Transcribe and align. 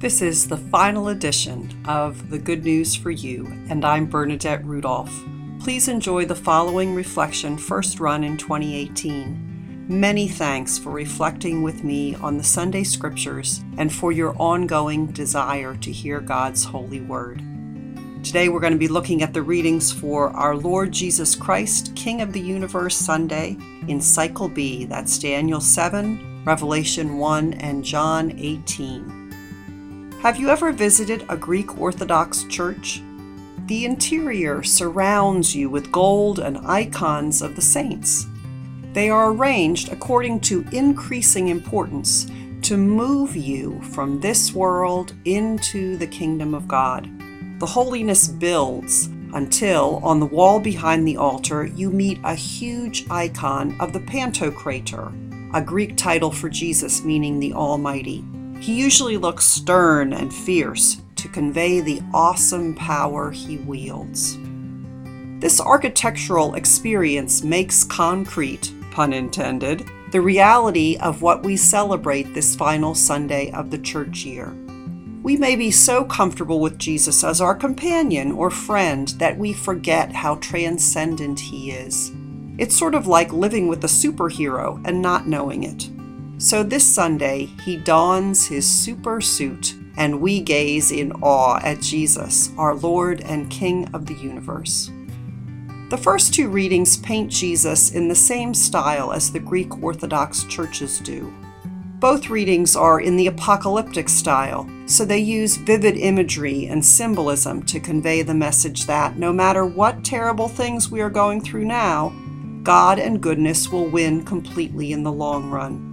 This 0.00 0.22
is 0.22 0.46
the 0.46 0.56
final 0.56 1.08
edition 1.08 1.82
of 1.84 2.30
The 2.30 2.38
Good 2.38 2.62
News 2.62 2.94
for 2.94 3.10
You, 3.10 3.46
and 3.68 3.84
I'm 3.84 4.06
Bernadette 4.06 4.64
Rudolph. 4.64 5.12
Please 5.58 5.88
enjoy 5.88 6.24
the 6.24 6.36
following 6.36 6.94
reflection, 6.94 7.58
first 7.58 7.98
run 7.98 8.22
in 8.22 8.36
2018. 8.36 9.86
Many 9.88 10.28
thanks 10.28 10.78
for 10.78 10.92
reflecting 10.92 11.64
with 11.64 11.82
me 11.82 12.14
on 12.14 12.38
the 12.38 12.44
Sunday 12.44 12.84
Scriptures 12.84 13.64
and 13.76 13.92
for 13.92 14.12
your 14.12 14.36
ongoing 14.40 15.08
desire 15.08 15.74
to 15.78 15.90
hear 15.90 16.20
God's 16.20 16.62
holy 16.62 17.00
word. 17.00 17.42
Today 18.22 18.48
we're 18.48 18.60
going 18.60 18.72
to 18.72 18.78
be 18.78 18.86
looking 18.86 19.24
at 19.24 19.34
the 19.34 19.42
readings 19.42 19.90
for 19.90 20.30
Our 20.30 20.54
Lord 20.54 20.92
Jesus 20.92 21.34
Christ, 21.34 21.92
King 21.96 22.20
of 22.20 22.32
the 22.32 22.40
Universe 22.40 22.96
Sunday 22.96 23.56
in 23.88 24.00
Cycle 24.00 24.48
B. 24.48 24.84
That's 24.84 25.18
Daniel 25.18 25.60
7, 25.60 26.44
Revelation 26.44 27.18
1, 27.18 27.54
and 27.54 27.84
John 27.84 28.32
18. 28.38 29.27
Have 30.22 30.36
you 30.36 30.48
ever 30.48 30.72
visited 30.72 31.24
a 31.28 31.36
Greek 31.36 31.78
Orthodox 31.78 32.42
church? 32.42 33.00
The 33.66 33.84
interior 33.84 34.64
surrounds 34.64 35.54
you 35.54 35.70
with 35.70 35.92
gold 35.92 36.40
and 36.40 36.58
icons 36.66 37.40
of 37.40 37.54
the 37.54 37.62
saints. 37.62 38.26
They 38.94 39.10
are 39.10 39.30
arranged 39.30 39.92
according 39.92 40.40
to 40.40 40.66
increasing 40.72 41.46
importance 41.46 42.26
to 42.62 42.76
move 42.76 43.36
you 43.36 43.80
from 43.80 44.18
this 44.18 44.52
world 44.52 45.14
into 45.24 45.96
the 45.96 46.08
kingdom 46.08 46.52
of 46.52 46.66
God. 46.66 47.08
The 47.60 47.66
holiness 47.66 48.26
builds 48.26 49.06
until, 49.34 50.00
on 50.02 50.18
the 50.18 50.26
wall 50.26 50.58
behind 50.58 51.06
the 51.06 51.16
altar, 51.16 51.64
you 51.64 51.90
meet 51.90 52.18
a 52.24 52.34
huge 52.34 53.08
icon 53.08 53.76
of 53.78 53.92
the 53.92 54.00
Pantocrator, 54.00 55.54
a 55.54 55.62
Greek 55.62 55.96
title 55.96 56.32
for 56.32 56.48
Jesus 56.48 57.04
meaning 57.04 57.38
the 57.38 57.52
Almighty. 57.52 58.24
He 58.60 58.74
usually 58.74 59.16
looks 59.16 59.44
stern 59.44 60.12
and 60.12 60.34
fierce 60.34 61.00
to 61.16 61.28
convey 61.28 61.80
the 61.80 62.02
awesome 62.12 62.74
power 62.74 63.30
he 63.30 63.56
wields. 63.58 64.36
This 65.40 65.60
architectural 65.60 66.54
experience 66.54 67.42
makes 67.44 67.84
concrete, 67.84 68.72
pun 68.90 69.12
intended, 69.12 69.88
the 70.10 70.20
reality 70.20 70.96
of 71.00 71.22
what 71.22 71.44
we 71.44 71.56
celebrate 71.56 72.34
this 72.34 72.56
final 72.56 72.94
Sunday 72.94 73.50
of 73.52 73.70
the 73.70 73.78
church 73.78 74.24
year. 74.24 74.52
We 75.22 75.36
may 75.36 75.54
be 75.56 75.70
so 75.70 76.04
comfortable 76.04 76.60
with 76.60 76.78
Jesus 76.78 77.22
as 77.22 77.40
our 77.40 77.54
companion 77.54 78.32
or 78.32 78.50
friend 78.50 79.08
that 79.18 79.36
we 79.36 79.52
forget 79.52 80.12
how 80.12 80.36
transcendent 80.36 81.38
he 81.38 81.70
is. 81.72 82.12
It's 82.56 82.76
sort 82.76 82.94
of 82.94 83.06
like 83.06 83.32
living 83.32 83.68
with 83.68 83.84
a 83.84 83.88
superhero 83.88 84.80
and 84.84 85.02
not 85.02 85.28
knowing 85.28 85.64
it. 85.64 85.90
So 86.40 86.62
this 86.62 86.86
Sunday, 86.86 87.46
he 87.64 87.76
dons 87.76 88.46
his 88.46 88.64
super 88.64 89.20
suit, 89.20 89.74
and 89.96 90.20
we 90.20 90.40
gaze 90.40 90.92
in 90.92 91.10
awe 91.14 91.58
at 91.64 91.80
Jesus, 91.80 92.52
our 92.56 92.76
Lord 92.76 93.22
and 93.22 93.50
King 93.50 93.88
of 93.92 94.06
the 94.06 94.14
universe. 94.14 94.88
The 95.90 95.98
first 95.98 96.32
two 96.32 96.48
readings 96.48 96.96
paint 96.98 97.28
Jesus 97.28 97.90
in 97.90 98.06
the 98.06 98.14
same 98.14 98.54
style 98.54 99.12
as 99.12 99.32
the 99.32 99.40
Greek 99.40 99.82
Orthodox 99.82 100.44
churches 100.44 101.00
do. 101.00 101.34
Both 101.98 102.30
readings 102.30 102.76
are 102.76 103.00
in 103.00 103.16
the 103.16 103.26
apocalyptic 103.26 104.08
style, 104.08 104.70
so 104.86 105.04
they 105.04 105.18
use 105.18 105.56
vivid 105.56 105.96
imagery 105.96 106.66
and 106.66 106.84
symbolism 106.84 107.64
to 107.64 107.80
convey 107.80 108.22
the 108.22 108.32
message 108.32 108.86
that 108.86 109.18
no 109.18 109.32
matter 109.32 109.66
what 109.66 110.04
terrible 110.04 110.46
things 110.46 110.88
we 110.88 111.00
are 111.00 111.10
going 111.10 111.40
through 111.40 111.64
now, 111.64 112.14
God 112.62 113.00
and 113.00 113.20
goodness 113.20 113.72
will 113.72 113.88
win 113.88 114.24
completely 114.24 114.92
in 114.92 115.02
the 115.02 115.10
long 115.10 115.50
run. 115.50 115.87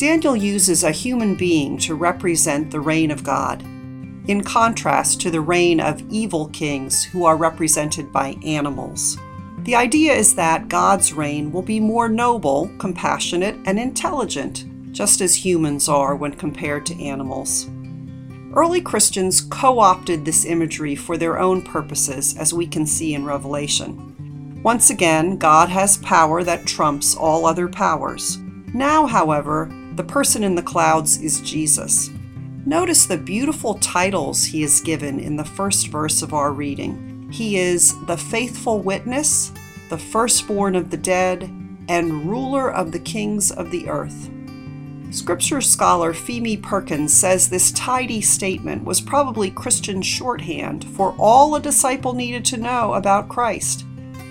Daniel 0.00 0.34
uses 0.34 0.82
a 0.82 0.92
human 0.92 1.34
being 1.34 1.76
to 1.76 1.94
represent 1.94 2.70
the 2.70 2.80
reign 2.80 3.10
of 3.10 3.22
God, 3.22 3.60
in 4.30 4.42
contrast 4.42 5.20
to 5.20 5.30
the 5.30 5.42
reign 5.42 5.78
of 5.78 6.00
evil 6.08 6.48
kings 6.54 7.04
who 7.04 7.26
are 7.26 7.36
represented 7.36 8.10
by 8.10 8.34
animals. 8.42 9.18
The 9.58 9.74
idea 9.74 10.14
is 10.14 10.34
that 10.36 10.70
God's 10.70 11.12
reign 11.12 11.52
will 11.52 11.60
be 11.60 11.80
more 11.80 12.08
noble, 12.08 12.70
compassionate, 12.78 13.56
and 13.66 13.78
intelligent, 13.78 14.64
just 14.90 15.20
as 15.20 15.44
humans 15.44 15.86
are 15.86 16.16
when 16.16 16.32
compared 16.32 16.86
to 16.86 17.04
animals. 17.04 17.68
Early 18.54 18.80
Christians 18.80 19.42
co 19.42 19.80
opted 19.80 20.24
this 20.24 20.46
imagery 20.46 20.96
for 20.96 21.18
their 21.18 21.38
own 21.38 21.60
purposes, 21.60 22.34
as 22.38 22.54
we 22.54 22.66
can 22.66 22.86
see 22.86 23.12
in 23.12 23.26
Revelation. 23.26 24.62
Once 24.62 24.88
again, 24.88 25.36
God 25.36 25.68
has 25.68 25.98
power 25.98 26.42
that 26.42 26.64
trumps 26.64 27.14
all 27.14 27.44
other 27.44 27.68
powers. 27.68 28.38
Now, 28.72 29.04
however, 29.04 29.70
the 30.00 30.06
person 30.06 30.42
in 30.42 30.54
the 30.54 30.62
clouds 30.62 31.20
is 31.20 31.42
Jesus. 31.42 32.08
Notice 32.64 33.04
the 33.04 33.18
beautiful 33.18 33.74
titles 33.80 34.42
he 34.42 34.62
is 34.62 34.80
given 34.80 35.20
in 35.20 35.36
the 35.36 35.44
first 35.44 35.88
verse 35.88 36.22
of 36.22 36.32
our 36.32 36.52
reading. 36.52 37.28
He 37.30 37.58
is 37.58 37.94
the 38.06 38.16
faithful 38.16 38.80
witness, 38.80 39.52
the 39.90 39.98
firstborn 39.98 40.74
of 40.74 40.88
the 40.88 40.96
dead, 40.96 41.42
and 41.86 42.24
ruler 42.24 42.72
of 42.72 42.92
the 42.92 42.98
kings 42.98 43.50
of 43.50 43.70
the 43.70 43.90
earth. 43.90 44.30
Scripture 45.10 45.60
scholar 45.60 46.14
Pheme 46.14 46.62
Perkins 46.62 47.14
says 47.14 47.50
this 47.50 47.70
tidy 47.72 48.22
statement 48.22 48.82
was 48.84 49.02
probably 49.02 49.50
Christian 49.50 50.00
shorthand 50.00 50.82
for 50.82 51.14
all 51.18 51.54
a 51.54 51.60
disciple 51.60 52.14
needed 52.14 52.46
to 52.46 52.56
know 52.56 52.94
about 52.94 53.28
Christ. 53.28 53.84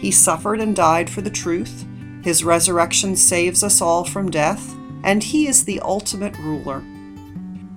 He 0.00 0.10
suffered 0.10 0.58
and 0.58 0.74
died 0.74 1.08
for 1.08 1.20
the 1.20 1.30
truth. 1.30 1.86
His 2.24 2.42
resurrection 2.42 3.14
saves 3.14 3.62
us 3.62 3.80
all 3.80 4.04
from 4.04 4.28
death 4.28 4.74
and 5.04 5.22
He 5.22 5.46
is 5.46 5.64
the 5.64 5.80
ultimate 5.80 6.36
ruler. 6.38 6.82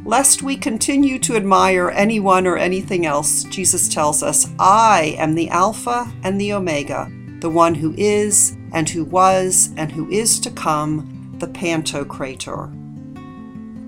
Lest 0.05 0.43
we 0.43 0.55
continue 0.55 1.17
to 1.19 1.35
admire 1.35 1.89
anyone 1.89 2.45
or 2.45 2.57
anything 2.57 3.07
else, 3.07 3.43
Jesus 3.45 3.89
tells 3.89 4.21
us, 4.21 4.47
I 4.59 5.15
am 5.17 5.33
the 5.33 5.49
Alpha 5.49 6.11
and 6.23 6.39
the 6.39 6.53
Omega, 6.53 7.11
the 7.39 7.49
one 7.49 7.73
who 7.73 7.95
is, 7.97 8.55
and 8.71 8.87
who 8.87 9.03
was, 9.03 9.71
and 9.77 9.91
who 9.91 10.09
is 10.11 10.39
to 10.41 10.51
come, 10.51 11.35
the 11.39 11.47
Pantocrator. 11.47 12.71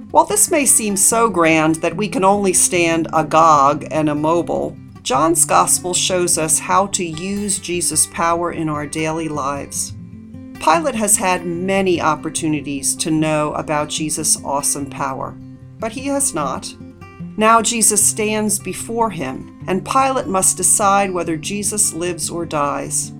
While 0.10 0.26
this 0.26 0.50
may 0.50 0.66
seem 0.66 0.98
so 0.98 1.30
grand 1.30 1.76
that 1.76 1.96
we 1.96 2.08
can 2.08 2.24
only 2.24 2.54
stand 2.54 3.08
agog 3.14 3.86
and 3.92 4.10
immobile, 4.10 4.76
John's 5.04 5.46
Gospel 5.46 5.94
shows 5.94 6.38
us 6.38 6.58
how 6.60 6.88
to 6.88 7.06
use 7.06 7.60
Jesus' 7.60 8.08
power 8.08 8.52
in 8.52 8.70
our 8.70 8.88
daily 8.88 9.28
lives. 9.28 9.94
Pilate 10.64 10.96
has 10.96 11.18
had 11.18 11.46
many 11.46 12.02
opportunities 12.02 12.96
to 12.98 13.12
know 13.12 13.54
about 13.54 13.90
Jesus' 13.90 14.44
awesome 14.44 14.90
power, 14.90 15.36
but 15.80 15.92
he 15.92 16.08
has 16.08 16.34
not. 16.34 16.74
Now 17.38 17.62
Jesus 17.62 18.04
stands 18.04 18.58
before 18.58 19.10
him, 19.12 19.64
and 19.68 19.86
Pilate 19.86 20.28
must 20.28 20.58
decide 20.58 21.12
whether 21.12 21.38
Jesus 21.38 21.94
lives 21.94 22.30
or 22.30 22.46
dies. 22.46 23.12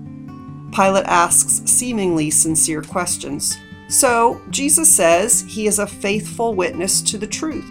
Pilate 0.74 1.06
asks 1.06 1.62
seemingly 1.70 2.30
sincere 2.30 2.82
questions. 2.82 3.56
So 3.88 4.40
Jesus 4.50 4.94
says 4.94 5.44
he 5.48 5.66
is 5.66 5.78
a 5.78 5.86
faithful 5.86 6.54
witness 6.54 7.00
to 7.02 7.16
the 7.16 7.26
truth. 7.26 7.70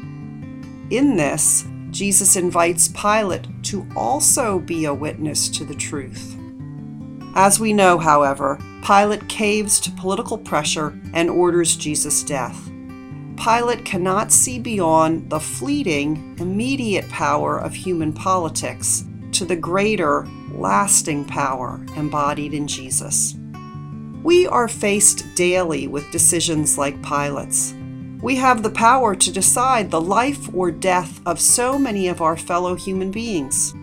In 0.90 1.18
this, 1.18 1.66
Jesus 1.92 2.36
invites 2.36 2.88
Pilate 2.88 3.48
to 3.64 3.86
also 3.96 4.60
be 4.60 4.86
a 4.86 4.94
witness 4.94 5.50
to 5.50 5.66
the 5.66 5.76
truth. 5.76 6.37
As 7.38 7.60
we 7.60 7.72
know, 7.72 8.00
however, 8.00 8.58
Pilate 8.84 9.30
caves 9.30 9.80
to 9.82 9.92
political 9.92 10.40
pressure 10.40 11.00
and 11.14 11.30
orders 11.30 11.76
Jesus' 11.76 12.24
death. 12.24 12.68
Pilate 13.38 13.86
cannot 13.86 14.32
see 14.32 14.58
beyond 14.58 15.30
the 15.30 15.40
fleeting, 15.40 16.36
immediate 16.40 17.08
power 17.10 17.60
of 17.60 17.76
human 17.76 18.12
politics 18.12 19.04
to 19.34 19.46
the 19.46 19.56
greater, 19.56 20.26
lasting 20.52 21.26
power 21.26 21.86
embodied 21.96 22.56
in 22.56 22.68
Jesus. 22.68 23.36
We 24.24 24.48
are 24.48 24.68
faced 24.68 25.36
daily 25.36 25.88
with 25.88 26.12
decisions 26.12 26.76
like 26.76 27.04
Pilate's. 27.04 27.76
We 28.20 28.38
have 28.38 28.64
the 28.64 28.72
power 28.72 29.14
to 29.14 29.32
decide 29.32 29.92
the 29.92 30.02
life 30.02 30.50
or 30.56 30.72
death 30.72 31.22
of 31.28 31.40
so 31.40 31.78
many 31.78 32.08
of 32.08 32.20
our 32.20 32.36
fellow 32.36 32.74
human 32.74 33.12
beings. 33.12 33.76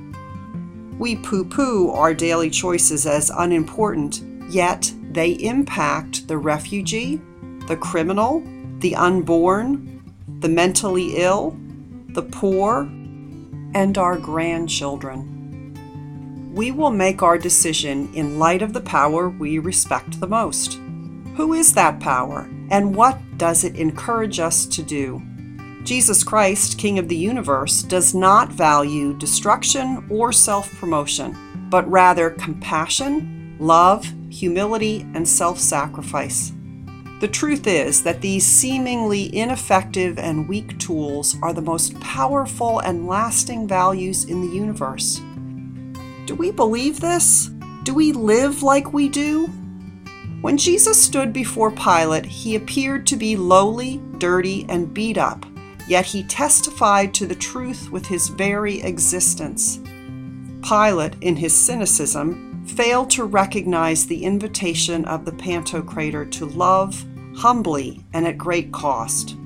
We 0.98 1.16
poo 1.16 1.44
poo 1.44 1.90
our 1.90 2.14
daily 2.14 2.50
choices 2.50 3.06
as 3.06 3.30
unimportant, 3.30 4.22
yet 4.48 4.92
they 5.10 5.32
impact 5.32 6.28
the 6.28 6.38
refugee, 6.38 7.20
the 7.66 7.76
criminal, 7.76 8.42
the 8.78 8.94
unborn, 8.94 10.02
the 10.40 10.48
mentally 10.48 11.16
ill, 11.16 11.56
the 12.08 12.22
poor, 12.22 12.82
and 13.74 13.98
our 13.98 14.18
grandchildren. 14.18 15.30
We 16.54 16.70
will 16.70 16.90
make 16.90 17.22
our 17.22 17.38
decision 17.38 18.12
in 18.14 18.38
light 18.38 18.62
of 18.62 18.72
the 18.72 18.80
power 18.80 19.28
we 19.28 19.58
respect 19.58 20.20
the 20.20 20.28
most. 20.28 20.74
Who 21.36 21.54
is 21.54 21.74
that 21.74 21.98
power, 21.98 22.48
and 22.70 22.94
what 22.94 23.18
does 23.36 23.64
it 23.64 23.74
encourage 23.74 24.38
us 24.38 24.64
to 24.66 24.82
do? 24.82 25.20
Jesus 25.84 26.24
Christ, 26.24 26.78
King 26.78 26.98
of 26.98 27.08
the 27.08 27.16
universe, 27.16 27.82
does 27.82 28.14
not 28.14 28.50
value 28.50 29.12
destruction 29.18 30.06
or 30.10 30.32
self 30.32 30.72
promotion, 30.80 31.36
but 31.68 31.88
rather 31.90 32.30
compassion, 32.30 33.56
love, 33.60 34.10
humility, 34.30 35.02
and 35.14 35.28
self 35.28 35.58
sacrifice. 35.58 36.52
The 37.20 37.28
truth 37.28 37.66
is 37.66 38.02
that 38.02 38.22
these 38.22 38.46
seemingly 38.46 39.34
ineffective 39.36 40.18
and 40.18 40.48
weak 40.48 40.78
tools 40.78 41.36
are 41.42 41.52
the 41.52 41.62
most 41.62 41.98
powerful 42.00 42.80
and 42.80 43.06
lasting 43.06 43.68
values 43.68 44.24
in 44.24 44.40
the 44.40 44.54
universe. 44.54 45.20
Do 46.26 46.34
we 46.34 46.50
believe 46.50 47.00
this? 47.00 47.50
Do 47.82 47.94
we 47.94 48.12
live 48.12 48.62
like 48.62 48.94
we 48.94 49.10
do? 49.10 49.46
When 50.40 50.56
Jesus 50.56 51.02
stood 51.02 51.32
before 51.32 51.70
Pilate, 51.70 52.26
he 52.26 52.56
appeared 52.56 53.06
to 53.06 53.16
be 53.16 53.36
lowly, 53.36 54.02
dirty, 54.18 54.66
and 54.68 54.92
beat 54.92 55.18
up, 55.18 55.46
yet 55.86 56.06
he 56.06 56.22
testified 56.24 57.14
to 57.14 57.26
the 57.26 57.34
truth 57.34 57.90
with 57.90 58.06
his 58.06 58.28
very 58.28 58.80
existence. 58.82 59.80
Pilate, 60.62 61.14
in 61.20 61.36
his 61.36 61.54
cynicism, 61.54 62.64
failed 62.66 63.10
to 63.10 63.24
recognize 63.24 64.06
the 64.06 64.24
invitation 64.24 65.04
of 65.04 65.24
the 65.24 65.32
Pantocrator 65.32 66.30
to 66.32 66.46
love 66.46 67.04
humbly 67.36 68.04
and 68.12 68.26
at 68.26 68.38
great 68.38 68.72
cost. 68.72 69.36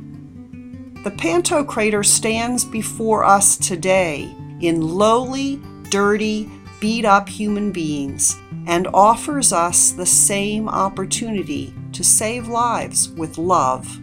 The 1.04 1.10
Pantocrator 1.16 2.04
stands 2.04 2.64
before 2.64 3.24
us 3.24 3.56
today 3.56 4.34
in 4.60 4.82
lowly, 4.82 5.60
dirty, 5.90 6.50
beat 6.80 7.04
up 7.04 7.28
human 7.28 7.72
beings 7.72 8.36
and 8.66 8.86
offers 8.88 9.52
us 9.52 9.92
the 9.92 10.06
same 10.06 10.68
opportunity 10.68 11.74
to 11.92 12.04
save 12.04 12.48
lives 12.48 13.08
with 13.10 13.38
love, 13.38 13.98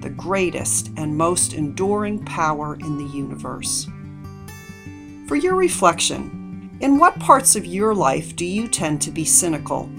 the 0.00 0.10
greatest 0.10 0.90
and 0.96 1.16
most 1.16 1.52
enduring 1.52 2.24
power 2.24 2.76
in 2.76 2.96
the 2.96 3.16
universe. 3.16 3.86
For 5.26 5.36
your 5.36 5.54
reflection, 5.54 6.70
in 6.80 6.98
what 6.98 7.18
parts 7.20 7.56
of 7.56 7.66
your 7.66 7.94
life 7.94 8.34
do 8.34 8.44
you 8.44 8.66
tend 8.66 9.02
to 9.02 9.10
be 9.10 9.24
cynical? 9.24 9.90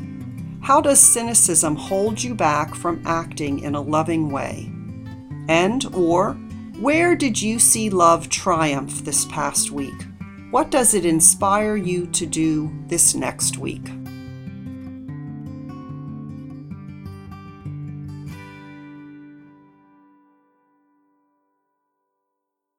How 0.62 0.82
does 0.82 1.00
cynicism 1.00 1.76
hold 1.76 2.22
you 2.22 2.36
back 2.36 2.76
from 2.76 3.02
acting 3.06 3.60
in 3.60 3.76
a 3.76 3.82
loving 3.82 4.30
way? 4.30 4.72
And 5.48 5.86
or 5.94 6.34
where 6.80 7.16
did 7.16 7.42
you 7.42 7.60
see 7.60 7.90
love 7.90 8.30
triumph 8.30 9.06
this 9.06 9.26
past 9.26 9.72
week? 9.72 10.08
What 10.50 10.72
does 10.72 10.94
it 10.94 11.06
inspire 11.06 11.76
you 11.76 12.08
to 12.08 12.26
do 12.26 12.72
this 12.88 13.16
next 13.16 13.58
week? 13.58 13.88